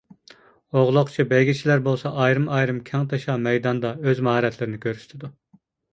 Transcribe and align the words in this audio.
ئوغلاقچى، 0.79 1.25
بەيگىچىلەر 1.33 1.83
بولسا 1.87 2.11
ئايرىم 2.23 2.79
كەڭتاشا 2.89 3.35
مەيداندا 3.45 3.93
ئۆز 4.07 4.23
ماھارەتلىرىنى 4.29 4.81
كۆرسىتىدۇ. 4.87 5.31